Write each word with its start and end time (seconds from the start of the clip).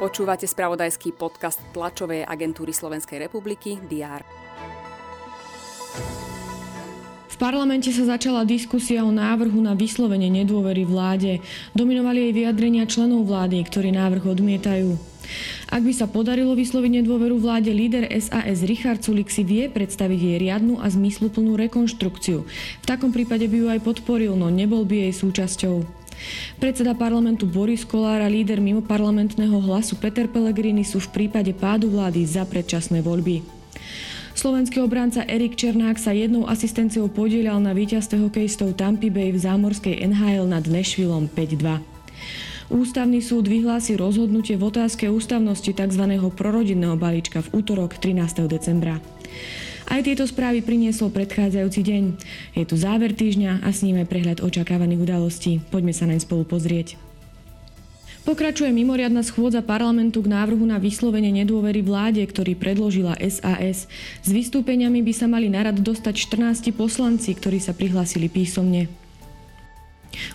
Počúvate 0.00 0.48
spravodajský 0.48 1.12
podcast 1.12 1.60
tlačovej 1.76 2.24
agentúry 2.24 2.72
Slovenskej 2.72 3.20
republiky 3.28 3.76
DR. 3.84 4.24
V 7.28 7.36
parlamente 7.36 7.92
sa 7.92 8.16
začala 8.16 8.48
diskusia 8.48 9.04
o 9.04 9.12
návrhu 9.12 9.60
na 9.60 9.76
vyslovenie 9.76 10.32
nedôvery 10.32 10.88
vláde. 10.88 11.44
Dominovali 11.76 12.32
aj 12.32 12.32
vyjadrenia 12.32 12.88
členov 12.88 13.28
vlády, 13.28 13.60
ktorí 13.60 13.92
návrh 13.92 14.24
odmietajú. 14.24 14.96
Ak 15.68 15.84
by 15.84 15.92
sa 15.92 16.08
podarilo 16.08 16.56
vysloviť 16.56 17.04
nedôveru 17.04 17.36
vláde, 17.36 17.68
líder 17.68 18.08
SAS 18.16 18.64
Richard 18.64 19.04
Sulik 19.04 19.28
si 19.28 19.44
vie 19.44 19.68
predstaviť 19.68 20.16
jej 20.16 20.36
riadnu 20.40 20.80
a 20.80 20.88
zmysluplnú 20.88 21.60
rekonštrukciu. 21.60 22.48
V 22.80 22.84
takom 22.88 23.12
prípade 23.12 23.44
by 23.46 23.56
ju 23.56 23.66
aj 23.68 23.80
podporil, 23.84 24.32
no 24.32 24.48
nebol 24.48 24.88
by 24.88 25.06
jej 25.06 25.12
súčasťou. 25.12 25.99
Predseda 26.60 26.92
parlamentu 26.92 27.48
Boris 27.48 27.82
Kolár 27.88 28.20
a 28.20 28.28
líder 28.28 28.60
mimo 28.60 28.84
parlamentného 28.84 29.56
hlasu 29.64 29.96
Peter 29.96 30.28
Pellegrini 30.28 30.84
sú 30.84 31.00
v 31.00 31.08
prípade 31.24 31.50
pádu 31.56 31.88
vlády 31.88 32.24
za 32.28 32.44
predčasné 32.44 33.00
voľby. 33.00 33.60
Slovenský 34.36 34.80
obranca 34.80 35.26
Erik 35.26 35.58
Černák 35.58 36.00
sa 36.00 36.16
jednou 36.16 36.48
asistenciou 36.48 37.10
podielal 37.12 37.60
na 37.60 37.76
víťazstve 37.76 38.24
hokejistov 38.24 38.72
Tampa 38.78 39.12
Bay 39.12 39.34
v 39.34 39.42
zámorskej 39.42 40.00
NHL 40.06 40.48
nad 40.48 40.64
Nashvilleom 40.64 41.28
5-2. 41.28 42.00
Ústavný 42.70 43.18
súd 43.18 43.50
vyhlási 43.50 43.98
rozhodnutie 43.98 44.54
v 44.54 44.70
otázke 44.70 45.10
ústavnosti 45.10 45.74
tzv. 45.74 46.04
prorodinného 46.38 46.94
balíčka 46.94 47.42
v 47.42 47.60
útorok 47.60 47.98
13. 47.98 48.46
decembra. 48.46 49.02
Aj 49.90 50.06
tieto 50.06 50.22
správy 50.22 50.62
priniesol 50.62 51.10
predchádzajúci 51.10 51.80
deň. 51.82 52.04
Je 52.54 52.62
tu 52.62 52.78
záver 52.78 53.10
týždňa 53.10 53.66
a 53.66 53.68
s 53.74 53.82
ním 53.82 53.98
aj 53.98 54.06
prehľad 54.06 54.38
očakávaných 54.38 55.02
udalostí. 55.02 55.58
Poďme 55.74 55.90
sa 55.90 56.06
naň 56.06 56.22
spolu 56.22 56.46
pozrieť. 56.46 56.94
Pokračuje 58.22 58.70
mimoriadna 58.70 59.26
schôdza 59.26 59.66
parlamentu 59.66 60.22
k 60.22 60.30
návrhu 60.30 60.62
na 60.62 60.78
vyslovenie 60.78 61.34
nedôvery 61.42 61.82
vláde, 61.82 62.22
ktorý 62.22 62.54
predložila 62.54 63.18
SAS. 63.18 63.90
S 64.22 64.28
vystúpeniami 64.30 65.02
by 65.02 65.10
sa 65.10 65.26
mali 65.26 65.50
narad 65.50 65.82
dostať 65.82 66.14
14 66.38 66.70
poslanci, 66.70 67.34
ktorí 67.34 67.58
sa 67.58 67.74
prihlásili 67.74 68.30
písomne. 68.30 68.86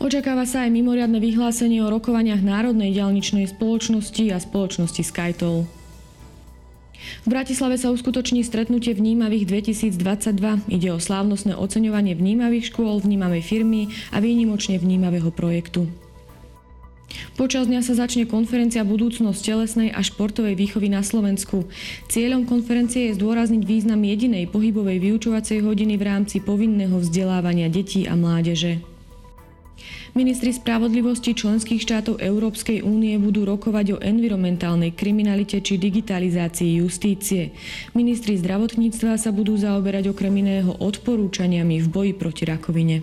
Očakáva 0.00 0.48
sa 0.48 0.64
aj 0.64 0.72
mimoriadne 0.72 1.20
vyhlásenie 1.20 1.84
o 1.84 1.92
rokovaniach 1.92 2.40
Národnej 2.40 2.96
ďalničnej 2.96 3.52
spoločnosti 3.52 4.32
a 4.32 4.40
spoločnosti 4.40 5.02
Skytol. 5.04 5.81
V 7.22 7.28
Bratislave 7.30 7.78
sa 7.78 7.90
uskutoční 7.94 8.42
stretnutie 8.42 8.94
vnímavých 8.94 9.48
2022. 9.48 10.70
Ide 10.70 10.88
o 10.94 10.98
slávnostné 10.98 11.54
oceňovanie 11.54 12.18
vnímavých 12.18 12.74
škôl, 12.74 13.02
vnímavej 13.02 13.42
firmy 13.42 13.90
a 14.10 14.18
výnimočne 14.18 14.78
vnímavého 14.78 15.30
projektu. 15.30 15.86
Počas 17.36 17.68
dňa 17.68 17.80
sa 17.84 17.96
začne 17.96 18.28
konferencia 18.28 18.84
Budúcnosť 18.84 19.40
telesnej 19.40 19.88
a 19.92 20.00
športovej 20.00 20.56
výchovy 20.56 20.88
na 20.92 21.04
Slovensku. 21.04 21.68
Cieľom 22.08 22.48
konferencie 22.48 23.08
je 23.08 23.16
zdôrazniť 23.20 23.62
význam 23.64 24.00
jedinej 24.00 24.48
pohybovej 24.48 25.00
vyučovacej 25.00 25.64
hodiny 25.64 26.00
v 26.00 26.06
rámci 26.08 26.40
povinného 26.40 26.96
vzdelávania 27.00 27.68
detí 27.68 28.08
a 28.08 28.16
mládeže. 28.16 28.91
Ministri 30.12 30.52
spravodlivosti 30.52 31.32
členských 31.32 31.80
štátov 31.80 32.20
Európskej 32.20 32.84
únie 32.84 33.16
budú 33.16 33.48
rokovať 33.48 33.96
o 33.96 34.02
environmentálnej 34.04 34.92
kriminalite 34.92 35.64
či 35.64 35.80
digitalizácii 35.80 36.84
justície. 36.84 37.56
Ministri 37.96 38.36
zdravotníctva 38.36 39.16
sa 39.16 39.32
budú 39.32 39.56
zaoberať 39.56 40.12
okrem 40.12 40.44
iného 40.44 40.76
odporúčaniami 40.76 41.80
v 41.80 41.86
boji 41.88 42.12
proti 42.12 42.44
rakovine. 42.44 42.96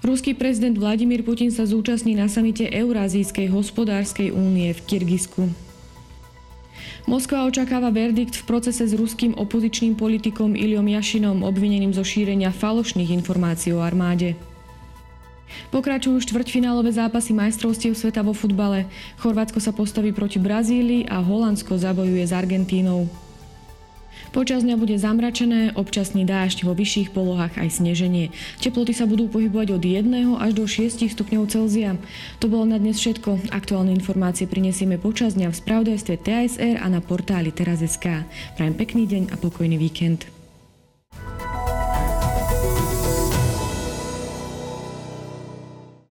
Ruský 0.00 0.32
prezident 0.32 0.80
Vladimír 0.80 1.20
Putin 1.20 1.52
sa 1.52 1.68
zúčastní 1.68 2.16
na 2.16 2.24
samite 2.24 2.64
Eurázijskej 2.64 3.52
hospodárskej 3.52 4.32
únie 4.32 4.72
v 4.72 4.80
Kyrgyzsku. 4.88 5.44
Moskva 7.04 7.44
očakáva 7.44 7.92
verdikt 7.92 8.36
v 8.36 8.46
procese 8.48 8.88
s 8.88 8.96
ruským 8.96 9.36
opozičným 9.36 9.96
politikom 9.96 10.56
Iliom 10.56 10.88
Jašinom 10.88 11.44
obvineným 11.44 11.92
zo 11.92 12.00
šírenia 12.00 12.48
falošných 12.48 13.12
informácií 13.12 13.76
o 13.76 13.84
armáde. 13.84 14.36
Pokračujú 15.70 16.22
štvrťfinálové 16.22 16.90
zápasy 16.90 17.36
majstrovstiev 17.36 17.94
sveta 17.94 18.26
vo 18.26 18.34
futbale. 18.34 18.90
Chorvátsko 19.20 19.62
sa 19.62 19.70
postaví 19.70 20.10
proti 20.10 20.42
Brazílii 20.42 21.06
a 21.06 21.22
Holandsko 21.22 21.78
zabojuje 21.78 22.24
s 22.26 22.32
Argentínou. 22.34 23.10
Počas 24.30 24.62
dňa 24.62 24.78
bude 24.78 24.94
zamračené, 24.94 25.74
občasný 25.74 26.22
dážď, 26.22 26.62
vo 26.62 26.70
vyšších 26.70 27.10
polohách 27.10 27.58
aj 27.58 27.82
sneženie. 27.82 28.30
Teploty 28.62 28.94
sa 28.94 29.10
budú 29.10 29.26
pohybovať 29.26 29.74
od 29.74 29.82
1 29.82 30.38
až 30.38 30.50
do 30.54 30.64
6 30.70 31.02
stupňov 31.02 31.50
Celzia. 31.50 31.98
To 32.38 32.46
bolo 32.46 32.62
na 32.62 32.78
dnes 32.78 33.02
všetko. 33.02 33.50
Aktuálne 33.50 33.90
informácie 33.90 34.46
prinesieme 34.46 35.02
počas 35.02 35.34
dňa 35.34 35.50
v 35.50 35.58
spravodajstve 35.58 36.14
TSR 36.22 36.76
a 36.78 36.86
na 36.86 37.02
portáli 37.02 37.50
teraz.sk. 37.50 38.22
Prajem 38.54 38.74
pekný 38.78 39.10
deň 39.10 39.22
a 39.34 39.36
pokojný 39.40 39.74
víkend. 39.74 40.39